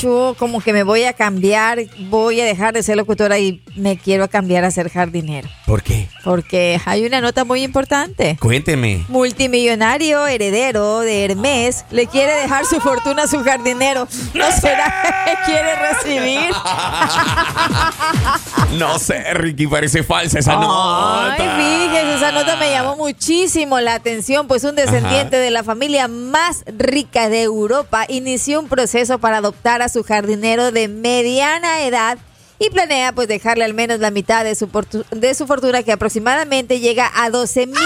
Como 0.00 0.60
que 0.60 0.72
me 0.72 0.82
voy 0.82 1.04
a 1.04 1.12
cambiar, 1.12 1.78
voy 2.08 2.40
a 2.40 2.44
dejar 2.44 2.72
de 2.72 2.82
ser 2.82 2.96
locutora 2.96 3.38
y 3.38 3.62
me 3.76 3.98
quiero 3.98 4.28
cambiar 4.28 4.64
a 4.64 4.70
ser 4.70 4.88
jardinero. 4.90 5.48
¿Por 5.66 5.82
qué? 5.82 6.08
Porque 6.24 6.80
hay 6.84 7.04
una 7.04 7.20
nota 7.20 7.44
muy 7.44 7.62
importante. 7.62 8.36
Cuénteme. 8.40 9.04
Multimillonario 9.08 10.26
heredero 10.26 11.00
de 11.00 11.24
Hermes 11.26 11.84
le 11.90 12.06
quiere 12.06 12.32
dejar 12.34 12.64
su 12.64 12.80
fortuna 12.80 13.24
a 13.24 13.26
su 13.26 13.42
jardinero. 13.44 14.08
¿No 14.34 14.50
será 14.52 15.24
que 15.26 15.34
quiere 15.52 15.74
recibir? 15.76 16.50
No 18.78 18.98
sé, 19.00 19.34
Ricky, 19.34 19.66
parece 19.66 20.04
falsa 20.04 20.38
esa 20.38 20.52
Ay, 20.52 20.60
nota. 20.60 21.56
fíjese, 21.56 22.14
esa 22.14 22.30
nota 22.32 22.56
me 22.56 22.70
llamó 22.70 22.96
muchísimo 22.96 23.80
la 23.80 23.94
atención, 23.94 24.46
pues 24.46 24.62
un 24.62 24.76
descendiente 24.76 25.36
de 25.36 25.50
la 25.50 25.64
familia 25.64 26.06
más 26.06 26.62
rica 26.66 27.28
de 27.28 27.42
Europa 27.42 28.04
inició 28.08 28.60
un 28.60 28.68
proceso 28.68 29.18
para 29.18 29.38
adoptar 29.38 29.82
a 29.82 29.88
su 29.90 30.02
jardinero 30.02 30.72
de 30.72 30.88
mediana 30.88 31.82
edad 31.82 32.18
y 32.58 32.70
planea 32.70 33.12
pues 33.12 33.26
dejarle 33.28 33.64
al 33.64 33.74
menos 33.74 34.00
la 34.00 34.10
mitad 34.10 34.44
de 34.44 34.54
su, 34.54 34.68
de 35.10 35.34
su 35.34 35.46
fortuna 35.46 35.82
que 35.82 35.92
aproximadamente 35.92 36.78
llega 36.80 37.10
a 37.14 37.30
12 37.30 37.66
mil, 37.66 37.76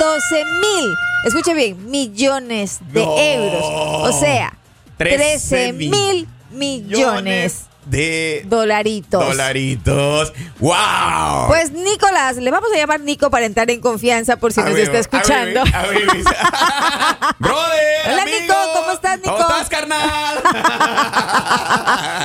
12 0.00 0.44
mil, 0.60 0.94
escuche 1.24 1.54
bien, 1.54 1.90
millones 1.90 2.78
de 2.92 3.04
No. 3.04 3.16
euros. 3.18 3.64
O 3.64 4.18
sea, 4.20 4.56
13 4.98 5.16
13 5.16 5.72
mil 5.72 6.28
millones 6.50 7.66
de 7.86 8.42
dolaritos. 8.46 9.24
dolaritos. 9.26 10.32
¡Wow! 10.58 11.46
Pues 11.48 11.72
Nicolás, 11.72 12.36
le 12.36 12.50
vamos 12.50 12.70
a 12.74 12.76
llamar 12.78 13.00
Nico 13.00 13.30
para 13.30 13.46
entrar 13.46 13.70
en 13.70 13.80
confianza 13.80 14.36
por 14.36 14.52
si 14.52 14.60
A 14.60 14.64
nos 14.64 14.78
está 14.78 14.98
escuchando. 14.98 15.60
a 15.60 15.64
a. 15.64 17.34
Brother, 17.38 18.12
Hola, 18.12 18.22
amigo. 18.22 18.38
Nico, 18.40 18.54
¿cómo 18.74 18.92
estás, 18.92 19.16
Nico? 19.18 19.32
¿Cómo 19.36 19.48
estás, 19.48 19.68
carnal? 19.68 20.42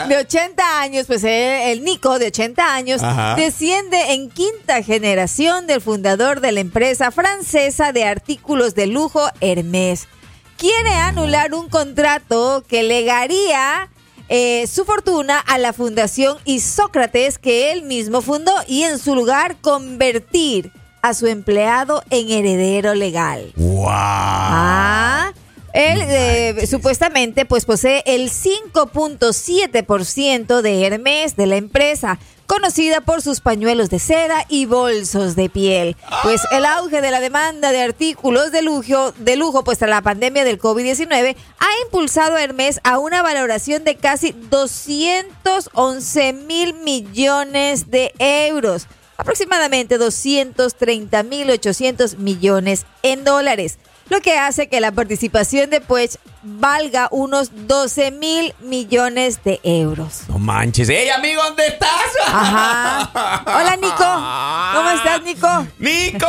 De 0.09 0.17
80 0.17 0.81
años, 0.81 1.05
pues 1.07 1.23
eh, 1.23 1.71
el 1.71 1.83
Nico 1.83 2.17
de 2.19 2.27
80 2.27 2.73
años 2.73 3.03
Ajá. 3.03 3.35
desciende 3.35 4.13
en 4.13 4.29
quinta 4.29 4.81
generación 4.83 5.67
del 5.67 5.81
fundador 5.81 6.41
de 6.41 6.51
la 6.51 6.59
empresa 6.61 7.11
francesa 7.11 7.91
de 7.91 8.05
artículos 8.05 8.75
de 8.75 8.87
lujo 8.87 9.21
Hermès. 9.41 10.07
Quiere 10.57 10.93
anular 10.93 11.53
un 11.53 11.69
contrato 11.69 12.63
que 12.67 12.83
legaría 12.83 13.89
eh, 14.29 14.67
su 14.67 14.85
fortuna 14.85 15.39
a 15.39 15.57
la 15.57 15.73
fundación 15.73 16.37
Isócrates 16.45 17.39
que 17.39 17.71
él 17.71 17.81
mismo 17.83 18.21
fundó 18.21 18.53
y 18.67 18.83
en 18.83 18.99
su 18.99 19.15
lugar 19.15 19.57
convertir 19.59 20.71
a 21.01 21.13
su 21.13 21.27
empleado 21.27 22.03
en 22.09 22.29
heredero 22.29 22.93
legal. 22.93 23.53
¡Wow! 23.55 23.87
Ah, 23.89 25.31
él 25.73 26.01
eh, 26.01 26.67
supuestamente 26.67 27.45
pues 27.45 27.63
posee 27.65 28.03
el 28.05 28.29
5.7% 28.29 30.61
de 30.61 30.85
Hermes 30.85 31.35
de 31.35 31.47
la 31.47 31.57
empresa, 31.57 32.19
conocida 32.49 32.99
por 33.01 33.21
sus 33.21 33.41
pañuelos 33.41 33.91
de 33.91 33.99
seda 33.99 34.43
y 34.49 34.65
bolsos 34.65 35.35
de 35.35 35.49
piel. 35.49 35.95
Pues 36.23 36.41
el 36.51 36.65
auge 36.65 36.99
de 36.99 37.11
la 37.11 37.19
demanda 37.19 37.71
de 37.71 37.83
artículos 37.83 38.51
de 38.51 38.63
lujo, 38.63 39.11
de 39.19 39.35
lujo 39.35 39.63
pues 39.63 39.79
la 39.81 40.01
pandemia 40.01 40.43
del 40.43 40.59
COVID-19 40.59 41.35
ha 41.59 41.69
impulsado 41.85 42.33
a 42.35 42.43
Hermes 42.43 42.79
a 42.83 42.97
una 42.97 43.21
valoración 43.21 43.83
de 43.83 43.97
casi 43.97 44.31
211 44.31 46.33
mil 46.33 46.73
millones 46.73 47.91
de 47.91 48.15
euros 48.17 48.87
aproximadamente 49.17 49.99
230.800 49.99 52.17
millones 52.17 52.87
en 53.03 53.23
dólares, 53.25 53.77
lo 54.09 54.21
que 54.21 54.37
hace 54.37 54.67
que 54.67 54.79
la 54.81 54.91
participación 54.91 55.69
de 55.69 55.81
Puech 55.81 56.15
valga 56.43 57.07
unos 57.11 57.51
12 57.67 58.11
mil 58.11 58.53
millones 58.61 59.43
de 59.43 59.59
euros. 59.63 60.21
No 60.27 60.39
manches. 60.39 60.89
¡Ey, 60.89 61.09
amigo, 61.09 61.41
¿dónde 61.43 61.67
estás? 61.67 61.89
Ajá. 62.27 63.43
Hola, 63.45 63.75
Nico. 63.75 63.95
¿Cómo 64.75 64.89
estás, 64.91 65.21
Nico? 65.23 65.67
¡Nico! 65.79 66.27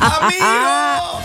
¡Amigo! 0.00 1.20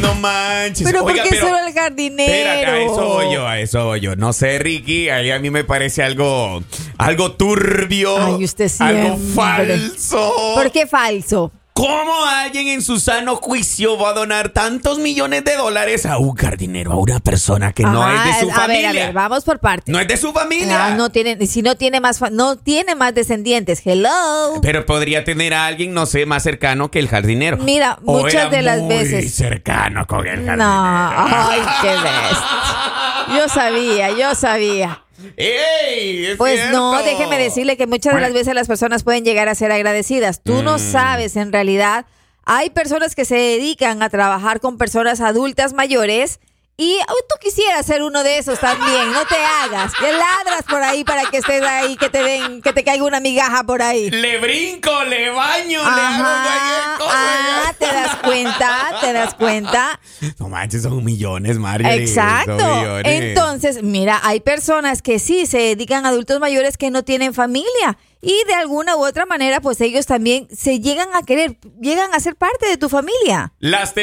No 0.00 0.14
manches. 0.16 0.84
Pero 0.86 1.04
Oiga, 1.04 1.22
¿por 1.22 1.30
qué 1.30 1.36
pero- 1.36 1.46
solo 1.48 1.66
el 1.66 1.72
jardinero? 1.74 2.32
Espérate, 2.32 2.66
a 2.66 2.80
eso 2.82 3.06
voy 3.06 3.32
yo, 3.34 3.46
a 3.46 3.58
eso 3.60 3.84
voy 3.86 4.00
yo. 4.00 4.16
No 4.16 4.32
sé, 4.32 4.58
Ricky, 4.58 5.08
ahí 5.08 5.30
a 5.30 5.38
mí 5.38 5.50
me 5.50 5.64
parece 5.64 6.02
algo, 6.02 6.62
algo 6.98 7.32
turbio. 7.32 8.36
Ay, 8.36 8.44
usted 8.44 8.70
Algo 8.80 9.16
siempre. 9.16 9.34
falso. 9.34 10.32
¿Por 10.54 10.70
qué 10.70 10.86
falso? 10.86 11.50
¿Cómo 11.76 12.24
alguien 12.24 12.68
en 12.68 12.80
su 12.80 12.98
sano 12.98 13.36
juicio 13.36 13.98
va 13.98 14.08
a 14.08 14.12
donar 14.14 14.48
tantos 14.48 14.98
millones 14.98 15.44
de 15.44 15.56
dólares 15.56 16.06
a 16.06 16.16
un 16.16 16.34
jardinero, 16.34 16.92
a 16.92 16.96
una 16.96 17.20
persona 17.20 17.74
que 17.74 17.82
no 17.82 18.02
Ajá, 18.02 18.30
es 18.30 18.36
de 18.36 18.40
su 18.46 18.50
a 18.50 18.54
familia? 18.54 18.92
ver, 18.92 19.02
a 19.02 19.04
ver, 19.08 19.12
vamos 19.14 19.44
por 19.44 19.58
partes. 19.58 19.92
No 19.92 20.00
es 20.00 20.08
de 20.08 20.16
su 20.16 20.32
familia. 20.32 20.86
Ah, 20.86 20.90
no 20.96 21.10
tiene, 21.10 21.46
si 21.46 21.60
no 21.60 21.76
tiene 21.76 22.00
más, 22.00 22.22
no 22.32 22.56
tiene 22.56 22.94
más 22.94 23.14
descendientes. 23.14 23.82
Hello. 23.84 24.58
Pero 24.62 24.86
podría 24.86 25.22
tener 25.24 25.52
a 25.52 25.66
alguien, 25.66 25.92
no 25.92 26.06
sé, 26.06 26.24
más 26.24 26.42
cercano 26.44 26.90
que 26.90 26.98
el 26.98 27.08
jardinero. 27.08 27.58
Mira, 27.58 27.98
O 28.06 28.20
muchas 28.22 28.32
era 28.46 28.48
de 28.48 28.62
las 28.62 28.78
muy 28.80 28.96
veces. 28.96 29.34
cercano 29.34 30.06
con 30.06 30.20
el 30.26 30.46
jardinero. 30.46 30.56
No, 30.56 31.10
ay, 31.14 31.60
qué 31.82 31.88
bestia. 31.90 33.36
Yo 33.36 33.48
sabía, 33.50 34.10
yo 34.16 34.34
sabía. 34.34 35.02
¡Ey! 35.36 36.26
es 36.26 36.36
Pues 36.36 36.70
no, 36.70 37.02
déjeme 37.02 37.38
decirle 37.38 37.76
que 37.76 37.86
muchas 37.86 38.14
de 38.14 38.20
las 38.20 38.32
veces 38.32 38.54
las 38.54 38.66
personas 38.66 39.02
pueden 39.04 39.24
llegar 39.24 39.48
a 39.48 39.54
ser 39.54 39.72
agradecidas. 39.72 40.42
Tú 40.42 40.54
Mm. 40.54 40.64
no 40.64 40.78
sabes, 40.78 41.36
en 41.36 41.52
realidad, 41.52 42.06
hay 42.44 42.70
personas 42.70 43.14
que 43.14 43.24
se 43.24 43.36
dedican 43.36 44.02
a 44.02 44.08
trabajar 44.10 44.60
con 44.60 44.78
personas 44.78 45.20
adultas 45.20 45.72
mayores 45.72 46.40
y 46.78 46.98
oh, 47.08 47.24
tú 47.26 47.36
quisieras 47.40 47.86
ser 47.86 48.02
uno 48.02 48.22
de 48.22 48.36
esos 48.36 48.60
también, 48.60 49.10
no 49.12 49.24
te 49.24 49.36
hagas. 49.36 49.94
Que 49.94 50.12
ladras 50.12 50.62
por 50.68 50.82
ahí 50.82 51.04
para 51.04 51.24
que 51.30 51.38
estés 51.38 51.62
ahí, 51.62 51.96
que 51.96 52.10
te 52.10 52.22
den, 52.22 52.60
que 52.60 52.74
te 52.74 52.84
caiga 52.84 53.02
una 53.04 53.18
migaja 53.18 53.64
por 53.64 53.80
ahí. 53.80 54.10
Le 54.10 54.38
brinco, 54.38 55.04
le 55.04 55.30
baño, 55.30 55.80
le 55.82 56.02
hago 56.02 56.24
cualquier 56.24 56.98
cosa. 56.98 57.14
ah, 57.14 57.74
te 57.78 57.86
das 57.86 58.16
cuenta, 58.16 58.98
te 59.00 59.12
das 59.12 59.34
cuenta. 59.34 60.00
No 60.38 60.48
manches, 60.48 60.82
son 60.82 61.04
millones, 61.04 61.58
Mario. 61.58 61.88
Exacto. 61.88 62.58
Son 62.58 62.78
millones. 62.80 63.04
Entonces, 63.06 63.82
mira, 63.82 64.20
hay 64.22 64.40
personas 64.40 65.00
que 65.00 65.18
sí 65.18 65.46
se 65.46 65.58
dedican 65.58 66.04
a 66.04 66.10
adultos 66.10 66.40
mayores 66.40 66.76
que 66.76 66.90
no 66.90 67.04
tienen 67.04 67.32
familia 67.32 67.96
y 68.26 68.42
de 68.48 68.54
alguna 68.54 68.96
u 68.96 69.06
otra 69.06 69.24
manera, 69.24 69.60
pues 69.60 69.80
ellos 69.80 70.04
también 70.04 70.48
se 70.52 70.80
llegan 70.80 71.08
a 71.14 71.22
querer, 71.22 71.58
llegan 71.80 72.12
a 72.12 72.18
ser 72.18 72.34
parte 72.34 72.66
de 72.66 72.76
tu 72.76 72.88
familia. 72.88 73.52
Las, 73.60 73.94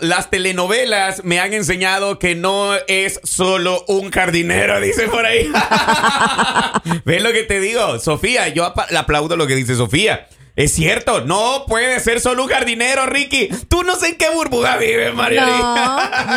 las 0.00 0.30
telenovelas 0.30 1.22
me 1.22 1.38
han 1.38 1.52
enseñado 1.52 2.18
que 2.18 2.34
no 2.34 2.74
es 2.88 3.20
solo 3.22 3.84
un 3.86 4.10
jardinero, 4.10 4.80
dice 4.80 5.06
por 5.06 5.24
ahí. 5.24 5.48
¿Ves 7.04 7.22
lo 7.22 7.32
que 7.32 7.44
te 7.44 7.60
digo? 7.60 8.00
Sofía, 8.00 8.48
yo 8.48 8.64
aplaudo 8.64 9.36
lo 9.36 9.46
que 9.46 9.54
dice 9.54 9.76
Sofía. 9.76 10.26
Es 10.58 10.72
cierto, 10.74 11.20
no 11.20 11.66
puede 11.68 12.00
ser 12.00 12.20
solo 12.20 12.42
un 12.42 12.48
jardinero, 12.50 13.06
Ricky. 13.06 13.48
Tú 13.68 13.84
no 13.84 13.94
sé 13.94 14.08
en 14.08 14.16
qué 14.18 14.28
burbuja 14.30 14.76
vives, 14.76 15.14
Mario. 15.14 15.40
No, 15.46 15.76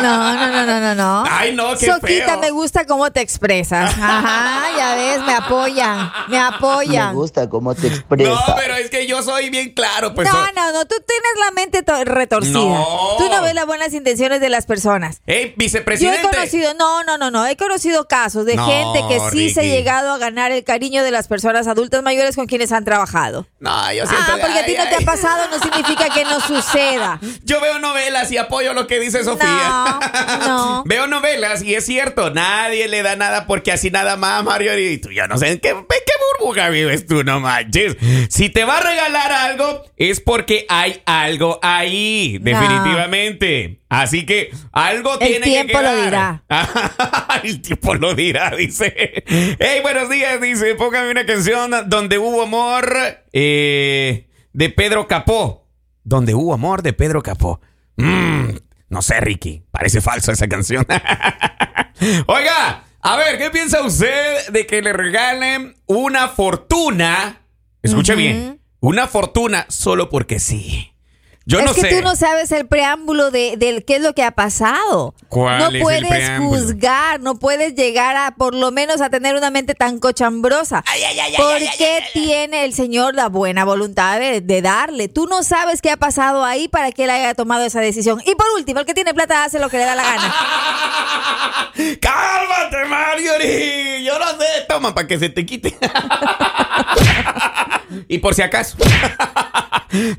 no, 0.00 0.36
no, 0.52 0.64
no, 0.66 0.80
no, 0.80 0.94
no. 0.94 1.24
Ay, 1.28 1.52
no, 1.56 1.76
qué 1.76 1.86
Soquita, 1.86 2.26
feo. 2.26 2.38
me 2.38 2.50
gusta 2.50 2.86
cómo 2.86 3.10
te 3.10 3.20
expresas. 3.20 3.90
Ajá, 3.98 4.62
ya 4.76 4.94
ves, 4.94 5.22
me 5.26 5.34
apoyan, 5.34 6.12
me 6.28 6.36
Me 6.36 6.38
apoyan. 6.38 7.14
gusta 7.16 7.48
cómo 7.48 7.74
te 7.74 7.88
No, 7.90 7.96
expresas. 7.96 8.38
pero 8.56 8.76
es 8.76 8.90
que 8.90 9.08
yo 9.08 9.24
soy 9.24 9.50
bien 9.50 9.74
claro, 9.74 10.14
pues. 10.14 10.28
No, 10.32 10.38
no, 10.52 10.72
no, 10.72 10.84
tú 10.86 10.94
tienes 11.04 11.32
la 11.44 11.50
mente 11.50 11.82
to- 11.82 12.04
retorcida. 12.04 12.52
No. 12.60 13.16
Tú 13.18 13.28
no 13.28 13.42
ves 13.42 13.54
las 13.54 13.66
buenas 13.66 13.92
intenciones 13.92 14.40
de 14.40 14.48
las 14.50 14.66
personas. 14.66 15.20
Ey, 15.26 15.46
Yo 15.46 15.48
he 15.48 15.54
vicepresidente. 15.56 16.28
conocido, 16.30 16.74
no, 16.74 17.02
no, 17.02 17.18
no, 17.18 17.32
no, 17.32 17.44
he 17.46 17.56
conocido 17.56 18.06
casos 18.06 18.46
de 18.46 18.54
No, 18.54 18.66
gente 18.66 19.00
que 19.08 19.18
sí 19.32 19.50
se 19.50 19.62
ha 19.62 19.64
llegado 19.64 20.12
a 20.12 20.18
ganar 20.18 20.52
el 20.52 20.62
cariño 20.62 21.02
de 21.02 21.10
las 21.10 21.26
personas 21.26 21.66
adultas 21.66 22.04
mayores 22.04 22.36
con 22.36 22.46
quienes 22.46 22.70
han 22.70 22.84
trabajado. 22.84 23.48
No, 23.58 23.92
yo 23.92 24.06
siento 24.14 24.32
Ah, 24.32 24.38
porque 24.40 24.58
a 24.58 24.64
ti 24.64 24.76
ay, 24.76 24.84
no 24.84 24.96
te 24.96 25.02
ha 25.02 25.06
pasado 25.06 25.48
no 25.50 25.58
significa 25.58 26.08
que 26.10 26.24
no 26.24 26.40
suceda. 26.40 27.18
Yo 27.44 27.60
veo 27.60 27.78
novelas 27.78 28.30
y 28.32 28.38
apoyo 28.38 28.72
lo 28.74 28.86
que 28.86 29.00
dice 29.00 29.24
Sofía. 29.24 29.46
No, 29.46 30.48
no. 30.48 30.84
veo 30.86 31.06
novelas 31.06 31.62
y 31.62 31.74
es 31.74 31.84
cierto, 31.84 32.30
nadie 32.30 32.88
le 32.88 33.02
da 33.02 33.16
nada 33.16 33.46
porque 33.46 33.72
así 33.72 33.90
nada 33.90 34.16
más, 34.16 34.42
Mario. 34.44 34.78
Y 34.78 34.98
tú, 34.98 35.10
yo 35.10 35.26
no 35.26 35.38
sé 35.38 35.52
en 35.52 35.58
qué, 35.60 35.70
en 35.70 35.86
qué 35.86 36.12
burbuja 36.38 36.68
vives 36.68 37.06
tú, 37.06 37.24
no 37.24 37.40
manches. 37.40 37.96
Si 38.28 38.48
te 38.48 38.64
va 38.64 38.78
a 38.78 38.80
regalar 38.80 39.32
algo, 39.32 39.84
es 39.96 40.20
porque 40.20 40.66
hay 40.68 41.02
algo 41.06 41.58
ahí, 41.62 42.38
No. 42.42 42.52
Así 43.92 44.24
que 44.24 44.50
algo 44.72 45.20
El 45.20 45.28
tiene 45.28 45.44
tiempo 45.44 45.78
que 45.78 45.84
lo 45.84 45.90
quedar. 45.90 46.04
dirá. 46.04 46.42
El 47.44 47.60
tiempo 47.60 47.94
lo 47.94 48.14
dirá, 48.14 48.50
dice. 48.56 49.22
Hey, 49.26 49.80
buenos 49.82 50.08
días, 50.08 50.40
dice. 50.40 50.74
Póngame 50.76 51.10
una 51.10 51.26
canción 51.26 51.70
donde 51.88 52.16
hubo 52.16 52.40
amor 52.40 52.90
eh, 53.34 54.30
de 54.54 54.70
Pedro 54.70 55.06
Capó. 55.06 55.68
Donde 56.04 56.34
hubo 56.34 56.54
amor 56.54 56.80
de 56.80 56.94
Pedro 56.94 57.22
Capó. 57.22 57.60
Mm, 57.96 58.52
no 58.88 59.02
sé, 59.02 59.20
Ricky. 59.20 59.62
Parece 59.70 60.00
falso 60.00 60.32
esa 60.32 60.48
canción. 60.48 60.86
Oiga, 62.26 62.84
a 63.02 63.16
ver, 63.18 63.36
¿qué 63.36 63.50
piensa 63.50 63.82
usted 63.82 64.48
de 64.48 64.66
que 64.66 64.80
le 64.80 64.94
regalen 64.94 65.74
una 65.84 66.28
fortuna? 66.28 67.42
Escuche 67.82 68.14
bien. 68.14 68.58
una 68.80 69.06
fortuna 69.06 69.66
solo 69.68 70.08
porque 70.08 70.38
sí. 70.38 70.91
Yo 71.44 71.58
es 71.58 71.64
no 71.64 71.74
que 71.74 71.80
sé. 71.80 71.88
tú 71.88 72.02
no 72.02 72.14
sabes 72.14 72.52
el 72.52 72.66
preámbulo 72.66 73.30
de, 73.30 73.56
del 73.56 73.84
qué 73.84 73.96
es 73.96 74.02
lo 74.02 74.14
que 74.14 74.22
ha 74.22 74.30
pasado. 74.30 75.14
¿Cuál 75.28 75.58
no 75.58 75.68
es 75.70 75.82
puedes 75.82 76.38
juzgar, 76.38 77.20
no 77.20 77.36
puedes 77.36 77.74
llegar 77.74 78.16
a 78.16 78.32
por 78.32 78.54
lo 78.54 78.70
menos 78.70 79.00
a 79.00 79.10
tener 79.10 79.34
una 79.34 79.50
mente 79.50 79.74
tan 79.74 79.98
cochambrosa. 79.98 80.84
¿Por 81.36 81.58
qué 81.78 81.98
tiene 82.12 82.64
el 82.64 82.74
Señor 82.74 83.14
la 83.14 83.28
buena 83.28 83.64
voluntad 83.64 84.20
de, 84.20 84.40
de 84.40 84.62
darle? 84.62 85.08
Tú 85.08 85.26
no 85.26 85.42
sabes 85.42 85.82
qué 85.82 85.90
ha 85.90 85.96
pasado 85.96 86.44
ahí 86.44 86.68
para 86.68 86.92
que 86.92 87.04
él 87.04 87.10
haya 87.10 87.34
tomado 87.34 87.64
esa 87.64 87.80
decisión. 87.80 88.20
Y 88.24 88.34
por 88.34 88.46
último, 88.56 88.80
el 88.80 88.86
que 88.86 88.94
tiene 88.94 89.14
plata 89.14 89.44
hace 89.44 89.58
lo 89.58 89.68
que 89.68 89.78
le 89.78 89.84
da 89.84 89.94
la 89.96 90.04
gana. 90.04 90.34
¡Cálmate, 92.00 92.84
Marjorie! 92.88 94.04
Yo 94.04 94.18
no 94.18 94.26
sé. 94.32 94.46
Toma, 94.68 94.94
para 94.94 95.08
que 95.08 95.18
se 95.18 95.28
te 95.28 95.44
quite. 95.46 95.76
y 98.08 98.18
por 98.18 98.34
si 98.34 98.42
acaso. 98.42 98.76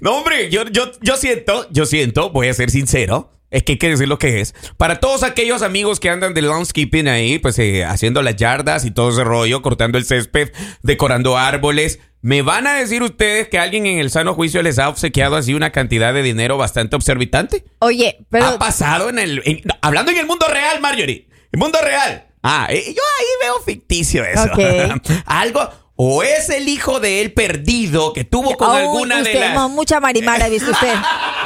no, 0.02 0.18
hombre, 0.18 0.50
yo, 0.50 0.64
yo, 0.70 0.92
yo 1.02 1.16
siento, 1.18 1.68
yo 1.72 1.86
siento, 1.86 2.30
voy 2.31 2.48
a 2.48 2.54
ser 2.54 2.70
sincero. 2.72 3.30
Es 3.52 3.62
que 3.62 3.74
hay 3.74 3.78
que 3.78 3.90
decir 3.90 4.08
lo 4.08 4.18
que 4.18 4.42
es. 4.42 4.56
Para 4.78 5.00
todos 5.00 5.22
aquellos 5.22 5.62
amigos 5.62 6.00
que 6.00 6.10
andan 6.10 6.34
de 6.34 6.42
landscaping 6.42 7.08
ahí, 7.08 7.38
pues 7.38 7.60
eh, 7.60 7.86
haciendo 7.86 8.24
las 8.24 8.36
yardas 8.36 8.84
y 8.84 8.90
todo 8.90 9.10
ese 9.12 9.24
rollo, 9.24 9.62
cortando 9.62 10.00
el 10.00 10.06
césped, 10.06 10.52
decorando 10.81 11.38
árboles, 11.38 12.00
me 12.22 12.42
van 12.42 12.66
a 12.66 12.74
decir 12.74 13.04
ustedes 13.04 13.50
que 13.50 13.60
alguien 13.60 13.86
en 13.86 14.00
el 14.00 14.10
sano 14.10 14.34
juicio 14.34 14.64
les 14.64 14.80
ha 14.80 14.90
obsequiado 14.90 15.36
así 15.36 15.54
una 15.54 15.72
cantidad 15.72 16.16
de 16.16 16.24
dinero 16.24 16.58
bastante 16.58 16.96
observitante. 16.96 17.64
Oye, 17.78 18.26
pero 18.31 18.46
ha 18.48 18.58
pasado 18.58 19.10
en 19.10 19.19
el. 19.19 19.44
en- 19.46 19.62
hablando 19.81 20.12
en 20.12 20.18
el 20.18 20.26
mundo 20.26 20.48
real, 20.48 20.81
Marjorie. 20.81 21.28
El 21.52 21.60
mundo 21.60 21.78
real. 21.84 22.26
Ah, 22.42 22.66
eh, 22.72 22.84
yo 22.88 23.04
ahí 23.19 23.26
veo 23.44 23.62
ficticio 23.64 24.24
eso. 24.26 24.50
Algo. 25.28 25.69
O 26.06 26.22
es 26.24 26.50
el 26.50 26.68
hijo 26.68 27.00
de 27.00 27.22
él 27.22 27.32
perdido 27.34 28.12
que 28.14 28.24
tuvo 28.26 28.58
con 28.58 28.76
alguna 28.76 29.22
de 29.22 29.34
las. 29.36 29.54
no, 29.54 29.70
mucha 29.70 30.00
marimara 30.02 30.50
visto 30.50 30.72
usted. 30.72 30.94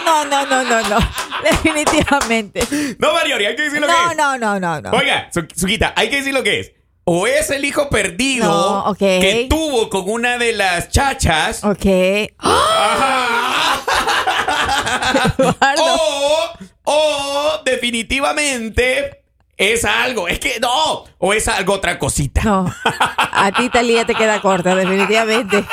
No, 0.03 0.25
no, 0.25 0.45
no, 0.47 0.63
no, 0.63 0.81
no. 0.89 0.97
Definitivamente. 1.43 2.65
No, 2.97 3.13
Marjorie, 3.13 3.47
hay 3.47 3.55
que 3.55 3.61
decir 3.63 3.79
lo 3.79 3.85
que 3.87 3.93
es. 3.93 4.17
no, 4.17 4.37
no, 4.37 4.59
no, 4.59 4.81
no. 4.81 4.89
Oiga, 4.91 5.29
Su- 5.31 5.47
Suquita, 5.55 5.93
hay 5.95 6.09
que 6.09 6.17
decir 6.17 6.33
lo 6.33 6.41
que 6.43 6.59
es. 6.61 6.71
O 7.03 7.27
es 7.27 7.51
el 7.51 7.63
hijo 7.65 7.89
perdido 7.89 8.83
No, 8.87 8.95
que 8.95 9.45
tuvo 9.49 9.89
con 9.89 10.09
una 10.09 10.37
de 10.37 10.53
las 10.53 10.89
chachas. 10.89 11.63
Ok. 11.63 11.85
Eduardo. 15.37 15.97
O, 16.89 16.93
o 16.93 17.61
definitivamente 17.65 19.23
es 19.57 19.83
algo. 19.85 20.27
Es 20.27 20.39
que 20.39 20.59
no. 20.59 21.05
O 21.17 21.33
es 21.33 21.47
algo 21.47 21.73
otra 21.73 21.97
cosita. 21.99 22.41
No, 22.43 22.73
a 22.85 23.51
ti 23.51 23.69
Talía 23.69 24.05
te 24.05 24.15
queda 24.15 24.39
corta, 24.41 24.75
definitivamente. 24.75 25.63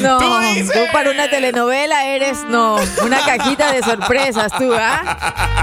No, 0.00 0.18
Tú 0.18 0.26
tú, 0.72 0.78
para 0.92 1.10
una 1.10 1.28
telenovela 1.28 2.06
eres, 2.06 2.38
no, 2.44 2.76
una 3.04 3.20
cajita 3.24 3.70
de 3.72 3.82
sorpresas 3.82 4.50
tú, 4.58 4.72
¿ah? 4.74 5.62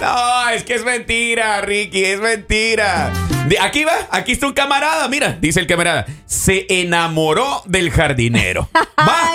No, 0.00 0.48
es 0.50 0.64
que 0.64 0.74
es 0.74 0.84
mentira, 0.84 1.60
Ricky, 1.62 2.04
es 2.04 2.20
mentira. 2.20 3.10
De- 3.46 3.58
aquí 3.58 3.84
va, 3.84 3.92
aquí 4.10 4.32
está 4.32 4.46
un 4.46 4.52
camarada, 4.52 5.08
mira, 5.08 5.36
dice 5.40 5.60
el 5.60 5.66
camarada. 5.66 6.06
Se 6.26 6.66
enamoró 6.68 7.62
del 7.64 7.90
jardinero. 7.90 8.68
Va. 8.98 9.30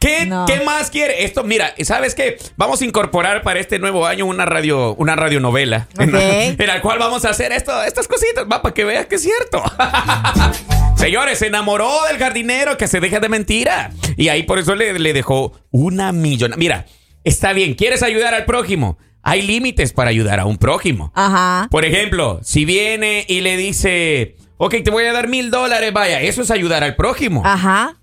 ¿Qué, 0.00 0.26
no. 0.26 0.46
qué 0.46 0.60
más 0.60 0.90
quiere? 0.90 1.24
Esto, 1.24 1.42
mira, 1.44 1.74
¿sabes 1.82 2.14
qué? 2.14 2.38
Vamos 2.56 2.80
a 2.80 2.84
incorporar 2.84 3.42
para 3.42 3.58
este 3.60 3.78
nuevo 3.78 4.06
año 4.06 4.26
una 4.26 4.44
radio, 4.46 4.94
una 4.94 5.16
radionovela. 5.16 5.88
En, 5.98 6.14
Ok. 6.14 6.20
en 6.60 6.66
la 6.66 6.80
cual 6.80 6.98
vamos 6.98 7.24
a 7.24 7.30
hacer 7.30 7.52
esto, 7.52 7.82
estas 7.82 8.06
cositas, 8.08 8.44
va, 8.50 8.62
para 8.62 8.72
que 8.74 8.84
veas 8.84 9.06
que 9.06 9.16
es 9.16 9.22
cierto. 9.22 9.62
Señores, 10.96 11.38
se 11.38 11.46
enamoró 11.46 11.90
del 12.08 12.18
jardinero, 12.18 12.76
que 12.76 12.88
se 12.88 13.00
deja 13.00 13.20
de 13.20 13.28
mentira. 13.28 13.90
Y 14.16 14.28
ahí 14.28 14.42
por 14.44 14.58
eso 14.58 14.74
le, 14.74 14.98
le 14.98 15.12
dejó 15.12 15.52
una 15.70 16.12
millona. 16.12 16.56
Mira, 16.56 16.86
está 17.24 17.52
bien, 17.52 17.74
¿quieres 17.74 18.02
ayudar 18.02 18.34
al 18.34 18.44
prójimo? 18.44 18.98
Hay 19.22 19.42
límites 19.42 19.92
para 19.92 20.10
ayudar 20.10 20.40
a 20.40 20.44
un 20.46 20.58
prójimo. 20.58 21.12
Ajá. 21.14 21.68
Por 21.70 21.84
ejemplo, 21.84 22.40
si 22.42 22.64
viene 22.64 23.24
y 23.28 23.40
le 23.42 23.56
dice, 23.56 24.36
ok, 24.56 24.76
te 24.84 24.90
voy 24.90 25.04
a 25.04 25.12
dar 25.12 25.28
mil 25.28 25.50
dólares, 25.50 25.92
vaya, 25.92 26.20
eso 26.20 26.42
es 26.42 26.50
ayudar 26.50 26.82
al 26.84 26.96
prójimo. 26.96 27.42
Ajá. 27.44 27.96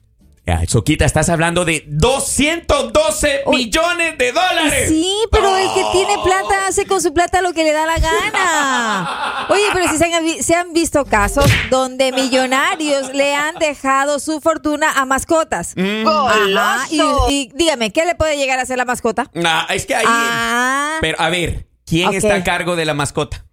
Ya, 0.48 0.62
Soquita, 0.68 1.06
estás 1.06 1.30
hablando 1.30 1.66
de 1.66 1.84
212 1.88 3.42
Uy. 3.48 3.56
millones 3.66 4.16
de 4.20 4.32
dólares. 4.32 4.90
Sí, 4.90 5.12
pero 5.32 5.58
el 5.58 5.68
que 5.74 5.84
tiene 5.92 6.14
plata 6.24 6.68
hace 6.68 6.86
con 6.86 7.02
su 7.02 7.16
plata 7.16 7.42
lo 7.42 7.52
que 7.54 7.64
le 7.64 7.72
da 7.74 7.88
la 7.88 7.98
gana. 7.98 9.48
Oye, 9.50 9.64
pero 9.74 9.88
si 9.90 9.98
se 9.98 10.06
han, 10.14 10.24
vi- 10.24 10.44
se 10.44 10.54
han 10.54 10.72
visto 10.72 11.04
casos 11.06 11.46
donde 11.72 12.12
millonarios 12.12 13.12
le 13.14 13.34
han 13.34 13.56
dejado 13.56 14.20
su 14.20 14.40
fortuna 14.40 14.92
a 14.92 15.06
mascotas. 15.06 15.74
Mm. 15.76 16.08
Ajá. 16.08 16.86
Y, 16.92 17.02
y 17.30 17.52
dígame, 17.56 17.92
¿qué 17.92 18.06
le 18.06 18.14
puede 18.14 18.38
llegar 18.38 18.60
a 18.60 18.62
hacer 18.64 18.78
la 18.78 18.86
mascota? 18.86 19.32
Nah, 19.34 19.66
es 19.70 19.88
que 19.88 19.96
ahí. 19.96 20.06
Ah, 20.08 20.98
Pero 21.02 21.20
a 21.20 21.30
ver, 21.30 21.66
¿quién 21.88 22.14
está 22.14 22.36
a 22.36 22.44
cargo 22.44 22.76
de 22.76 22.86
la 22.86 22.94
mascota? 22.94 23.46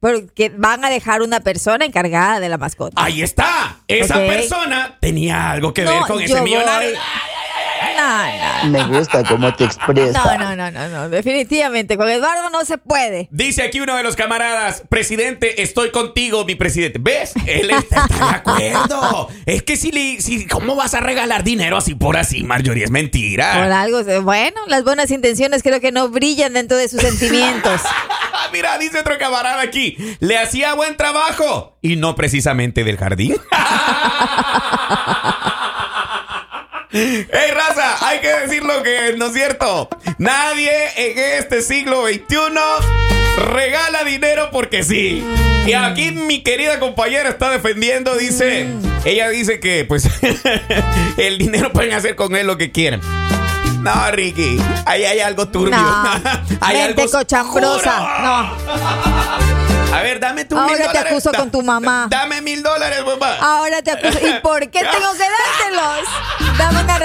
Porque 0.00 0.50
van 0.56 0.84
a 0.84 0.90
dejar 0.90 1.22
una 1.22 1.40
persona 1.40 1.84
encargada 1.84 2.40
de 2.40 2.48
la 2.48 2.56
mascota. 2.58 3.00
Ahí 3.02 3.22
está. 3.22 3.76
Esa 3.86 4.18
Ok. 4.18 4.26
persona 4.26 4.96
tenía 5.00 5.50
algo 5.50 5.74
que 5.74 5.82
No, 5.82 5.90
ver 5.92 6.00
con 6.02 6.18
yo 6.18 6.24
ese 6.24 6.40
millonario. 6.40 6.90
voy- 6.90 6.98
No, 8.62 8.70
Me 8.70 8.98
gusta 8.98 9.24
cómo 9.24 9.54
te 9.54 9.64
expresas. 9.64 10.24
no, 10.24 10.38
no, 10.38 10.56
no, 10.56 10.70
no, 10.70 10.88
no, 10.88 11.08
definitivamente. 11.08 11.96
Con 11.96 12.08
Eduardo 12.08 12.50
no 12.50 12.64
se 12.64 12.78
puede. 12.78 13.28
Dice 13.30 13.62
aquí 13.62 13.80
uno 13.80 13.96
de 13.96 14.02
los 14.02 14.16
camaradas, 14.16 14.82
presidente, 14.88 15.62
estoy 15.62 15.90
contigo, 15.90 16.44
mi 16.44 16.54
presidente. 16.54 16.98
¿Ves? 17.00 17.32
Él 17.46 17.70
está, 17.70 18.06
está 18.10 18.26
de 18.26 18.34
acuerdo. 18.70 19.28
Es 19.46 19.62
que 19.62 19.76
si, 19.76 19.92
le, 19.92 20.20
si, 20.20 20.46
¿cómo 20.46 20.76
vas 20.76 20.94
a 20.94 21.00
regalar 21.00 21.44
dinero 21.44 21.76
así 21.76 21.94
por 21.94 22.16
así, 22.16 22.42
Marjorie? 22.42 22.84
Es 22.84 22.90
mentira. 22.90 23.54
Por 23.54 23.72
algo, 23.72 24.22
bueno, 24.22 24.60
las 24.66 24.84
buenas 24.84 25.10
intenciones 25.10 25.62
creo 25.62 25.80
que 25.80 25.92
no 25.92 26.08
brillan 26.08 26.52
dentro 26.54 26.76
de 26.76 26.88
sus 26.88 27.00
sentimientos. 27.00 27.80
Mira, 28.52 28.76
dice 28.78 28.98
otro 28.98 29.16
camarada 29.18 29.62
aquí, 29.62 29.96
le 30.18 30.38
hacía 30.38 30.74
buen 30.74 30.96
trabajo 30.96 31.76
y 31.82 31.96
no 31.96 32.14
precisamente 32.16 32.84
del 32.84 32.96
jardín. 32.96 33.36
¡Ey, 36.92 37.26
raza! 37.54 38.06
Hay 38.06 38.18
que 38.20 38.28
decir 38.28 38.62
lo 38.64 38.82
que 38.82 39.10
es, 39.10 39.16
¿no 39.16 39.26
es 39.26 39.32
cierto? 39.32 39.88
Nadie 40.18 40.70
en 40.96 41.18
este 41.40 41.62
siglo 41.62 42.04
XXI 42.06 42.36
regala 43.52 44.02
dinero 44.04 44.48
porque 44.50 44.82
sí. 44.82 45.24
Y 45.66 45.72
aquí 45.74 46.10
mi 46.10 46.42
querida 46.42 46.80
compañera 46.80 47.28
está 47.28 47.50
defendiendo, 47.50 48.16
dice, 48.16 48.68
ella 49.04 49.28
dice 49.28 49.60
que 49.60 49.84
pues 49.84 50.08
el 51.16 51.38
dinero 51.38 51.70
pueden 51.72 51.92
hacer 51.92 52.16
con 52.16 52.34
él 52.34 52.46
lo 52.46 52.56
que 52.58 52.72
quieran. 52.72 53.00
No, 53.80 54.10
Ricky, 54.10 54.60
ahí 54.84 55.04
hay 55.04 55.20
algo 55.20 55.48
turbio. 55.48 55.76
No, 55.76 56.10
hay 56.60 56.76
mente 56.78 57.02
algo 57.02 57.12
cochambrosa. 57.18 57.98
No, 58.20 58.56
A 59.96 60.02
ver, 60.02 60.20
dame 60.20 60.44
tu 60.44 60.54
Ahora 60.56 60.68
mil 60.68 60.76
te 60.78 60.84
dólares. 60.88 61.12
acuso 61.12 61.32
con 61.32 61.50
tu 61.50 61.62
mamá. 61.62 62.06
Dame 62.10 62.42
mil 62.42 62.62
dólares, 62.62 63.00
mamá. 63.06 63.36
ahora 63.40 63.80
te 63.82 63.90
acuso. 63.92 64.18
¿Y 64.26 64.34
por 64.40 64.60
qué 64.70 64.80
tengo 64.92 65.12
que 65.12 65.24
dártelos? 65.38 66.08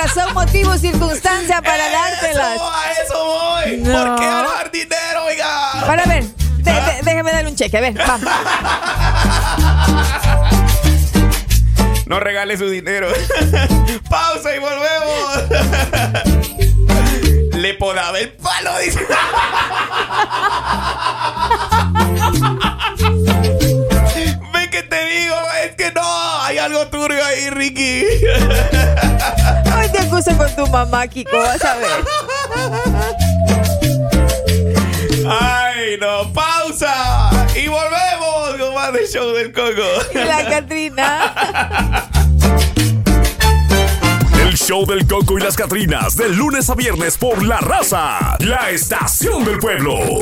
Razón, 0.06 0.34
motivo, 0.36 0.78
circunstancia 0.78 1.62
para 1.64 1.90
dártelas. 1.90 2.56
Eso, 2.56 2.72
a 2.72 2.92
eso 2.92 3.26
voy. 3.26 3.78
No. 3.78 4.06
¿Por 4.06 4.20
qué 4.20 4.26
dar 4.28 4.72
dinero, 4.72 5.24
oiga? 5.26 5.72
Para 5.86 6.06
ver, 6.06 6.24
de- 6.26 6.72
de- 6.72 7.00
déjame 7.02 7.32
darle 7.32 7.50
un 7.50 7.56
cheque, 7.56 7.78
a 7.78 7.82
ver, 7.82 7.94
vamos. 7.96 8.30
No 12.06 12.20
regale 12.20 12.56
su 12.56 12.70
dinero. 12.70 13.08
Pausa 14.10 14.56
y 14.56 14.60
volvemos. 14.60 15.44
Le 17.56 17.74
podaba 17.74 18.20
el 18.20 18.32
palo, 18.34 18.78
dice. 18.78 19.00
Ve 24.54 24.70
que 24.70 24.84
te 24.84 25.06
digo, 25.06 25.36
es 25.64 25.76
que 25.76 25.92
no, 25.92 26.42
hay 26.42 26.58
algo 26.58 26.88
turbio 26.88 27.24
ahí, 27.26 27.50
Ricky. 27.50 28.06
Te 29.96 30.02
acuso 30.02 30.36
con 30.38 30.54
tu 30.58 30.68
mamá, 30.68 31.08
Kiko, 31.08 31.38
vas 31.38 31.64
a 31.64 31.76
ver. 31.76 32.04
Ay, 35.26 35.98
no, 36.02 36.34
pausa. 36.34 37.30
Y 37.56 37.70
volvemos 37.70 38.58
con 38.60 38.76
más 38.76 38.92
del 38.92 39.08
show 39.08 39.32
del 39.32 39.54
coco. 39.54 39.88
Y 40.14 40.18
la 40.18 40.50
Catrina. 40.50 42.10
El 44.38 44.58
show 44.58 44.86
del 44.86 45.08
Coco 45.08 45.38
y 45.38 45.42
las 45.42 45.56
Catrinas, 45.56 46.18
de 46.18 46.28
lunes 46.28 46.70
a 46.70 46.76
viernes 46.76 47.18
por 47.18 47.42
La 47.42 47.62
Raza, 47.62 48.36
la 48.40 48.72
estación 48.72 49.46
del 49.46 49.60
pueblo. 49.60 50.20